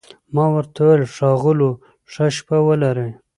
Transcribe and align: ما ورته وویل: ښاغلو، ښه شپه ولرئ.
ما 0.33 0.45
ورته 0.55 0.79
وویل: 0.83 1.03
ښاغلو، 1.15 1.71
ښه 2.11 2.25
شپه 2.37 2.57
ولرئ. 2.67 3.11